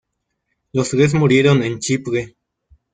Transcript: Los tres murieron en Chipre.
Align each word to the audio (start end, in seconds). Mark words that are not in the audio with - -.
Los 0.73 0.89
tres 0.89 1.13
murieron 1.13 1.61
en 1.61 1.77
Chipre. 1.77 2.35